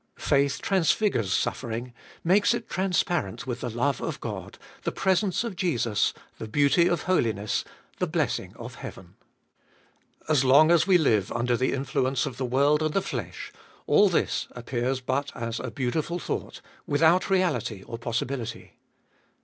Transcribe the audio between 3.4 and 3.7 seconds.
with the